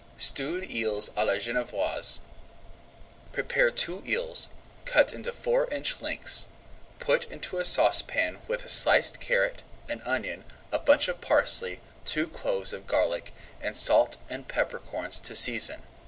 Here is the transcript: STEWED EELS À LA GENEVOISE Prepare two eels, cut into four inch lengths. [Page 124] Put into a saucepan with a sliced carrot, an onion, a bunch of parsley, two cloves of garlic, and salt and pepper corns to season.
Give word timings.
STEWED 0.17 0.63
EELS 0.71 1.09
À 1.09 1.23
LA 1.27 1.37
GENEVOISE 1.37 2.21
Prepare 3.33 3.69
two 3.69 4.01
eels, 4.03 4.47
cut 4.83 5.13
into 5.13 5.31
four 5.31 5.71
inch 5.71 6.01
lengths. 6.01 6.47
[Page 6.99 7.27
124] 7.29 7.29
Put 7.29 7.31
into 7.31 7.57
a 7.59 7.63
saucepan 7.63 8.41
with 8.47 8.65
a 8.65 8.69
sliced 8.69 9.19
carrot, 9.19 9.61
an 9.87 10.01
onion, 10.03 10.43
a 10.71 10.79
bunch 10.79 11.07
of 11.07 11.21
parsley, 11.21 11.81
two 12.03 12.25
cloves 12.27 12.73
of 12.73 12.87
garlic, 12.87 13.31
and 13.61 13.75
salt 13.77 14.17
and 14.27 14.47
pepper 14.47 14.79
corns 14.79 15.19
to 15.19 15.35
season. 15.35 15.83